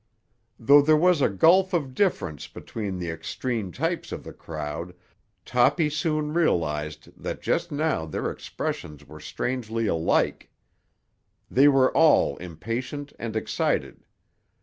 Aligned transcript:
Though 0.59 0.81
there 0.81 0.97
was 0.97 1.21
a 1.21 1.29
gulf 1.29 1.73
of 1.73 1.93
difference 1.93 2.47
between 2.47 2.97
the 2.97 3.11
extreme 3.11 3.71
types 3.71 4.11
of 4.11 4.23
the 4.23 4.33
crowd, 4.33 4.95
Toppy 5.45 5.91
soon 5.91 6.33
realised 6.33 7.09
that 7.15 7.39
just 7.43 7.71
now 7.71 8.07
their 8.07 8.31
expressions 8.31 9.05
were 9.05 9.19
strangely 9.19 9.85
alike. 9.85 10.49
They 11.51 11.67
were 11.67 11.95
all 11.95 12.35
impatient 12.37 13.13
and 13.19 13.35
excited. 13.35 14.01